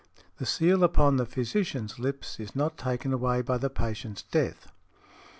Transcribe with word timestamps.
The 0.39 0.47
seal 0.47 0.83
upon 0.83 1.17
the 1.17 1.27
physicians 1.27 1.99
lips 1.99 2.39
is 2.39 2.55
not 2.55 2.75
taken 2.75 3.13
away 3.13 3.43
by 3.43 3.59
the 3.59 3.69
patient's 3.69 4.23
death. 4.23 4.67